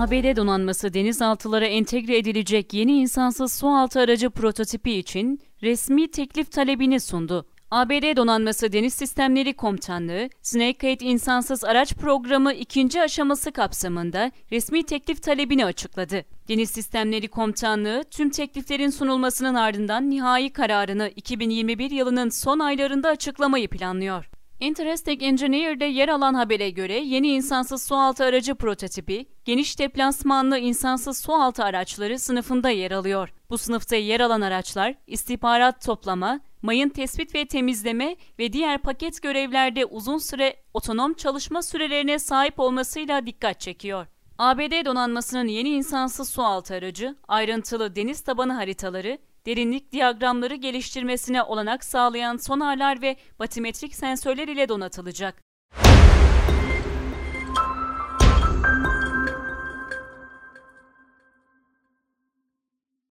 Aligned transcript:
ABD 0.00 0.36
donanması 0.36 0.94
denizaltılara 0.94 1.66
entegre 1.66 2.18
edilecek 2.18 2.74
yeni 2.74 2.92
insansız 2.92 3.52
sualtı 3.52 4.00
aracı 4.00 4.30
prototipi 4.30 4.92
için 4.92 5.40
resmi 5.62 6.10
teklif 6.10 6.52
talebini 6.52 7.00
sundu. 7.00 7.46
ABD 7.70 8.16
Donanması 8.16 8.72
Deniz 8.72 8.94
Sistemleri 8.94 9.52
Komutanlığı, 9.52 10.28
Snakehead 10.42 11.00
İnsansız 11.00 11.64
Araç 11.64 11.94
Programı 11.94 12.52
ikinci 12.52 13.02
aşaması 13.02 13.52
kapsamında 13.52 14.30
resmi 14.52 14.82
teklif 14.82 15.22
talebini 15.22 15.64
açıkladı. 15.64 16.24
Deniz 16.48 16.70
Sistemleri 16.70 17.28
Komutanlığı, 17.28 18.04
tüm 18.10 18.30
tekliflerin 18.30 18.90
sunulmasının 18.90 19.54
ardından 19.54 20.10
nihai 20.10 20.52
kararını 20.52 21.10
2021 21.16 21.90
yılının 21.90 22.28
son 22.28 22.58
aylarında 22.58 23.08
açıklamayı 23.08 23.68
planlıyor. 23.68 24.30
Interesting 24.60 25.22
Engineer'de 25.22 25.84
yer 25.84 26.08
alan 26.08 26.34
habere 26.34 26.70
göre 26.70 26.94
yeni 26.94 27.28
insansız 27.28 27.82
sualtı 27.82 28.24
aracı 28.24 28.54
prototipi, 28.54 29.26
geniş 29.44 29.78
deplasmanlı 29.78 30.58
insansız 30.58 31.18
sualtı 31.18 31.64
araçları 31.64 32.18
sınıfında 32.18 32.70
yer 32.70 32.90
alıyor. 32.90 33.32
Bu 33.50 33.58
sınıfta 33.58 33.96
yer 33.96 34.20
alan 34.20 34.40
araçlar 34.40 34.94
istihbarat 35.06 35.84
toplama, 35.84 36.40
mayın 36.62 36.88
tespit 36.88 37.34
ve 37.34 37.46
temizleme 37.46 38.16
ve 38.38 38.52
diğer 38.52 38.78
paket 38.78 39.22
görevlerde 39.22 39.84
uzun 39.84 40.18
süre 40.18 40.56
otonom 40.74 41.14
çalışma 41.14 41.62
sürelerine 41.62 42.18
sahip 42.18 42.60
olmasıyla 42.60 43.26
dikkat 43.26 43.60
çekiyor. 43.60 44.06
ABD 44.40 44.84
donanmasının 44.84 45.48
yeni 45.48 45.68
insansız 45.68 46.28
sualtı 46.28 46.74
aracı, 46.74 47.16
ayrıntılı 47.28 47.96
deniz 47.96 48.20
tabanı 48.20 48.52
haritaları, 48.52 49.18
derinlik 49.46 49.92
diyagramları 49.92 50.54
geliştirmesine 50.54 51.42
olanak 51.42 51.84
sağlayan 51.84 52.36
sonarlar 52.36 53.02
ve 53.02 53.16
batimetrik 53.38 53.94
sensörler 53.94 54.48
ile 54.48 54.68
donatılacak. 54.68 55.42